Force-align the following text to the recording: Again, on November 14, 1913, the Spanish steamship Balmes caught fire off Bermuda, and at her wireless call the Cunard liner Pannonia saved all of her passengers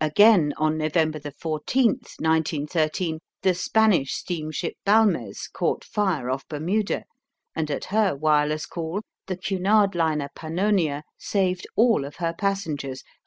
Again, 0.00 0.54
on 0.56 0.78
November 0.78 1.18
14, 1.20 1.84
1913, 2.20 3.18
the 3.42 3.54
Spanish 3.54 4.12
steamship 4.12 4.74
Balmes 4.86 5.48
caught 5.52 5.82
fire 5.82 6.30
off 6.30 6.46
Bermuda, 6.46 7.02
and 7.56 7.68
at 7.72 7.86
her 7.86 8.14
wireless 8.14 8.66
call 8.66 9.02
the 9.26 9.36
Cunard 9.36 9.96
liner 9.96 10.28
Pannonia 10.36 11.02
saved 11.18 11.66
all 11.74 12.04
of 12.04 12.14
her 12.22 12.32
passengers 12.38 13.02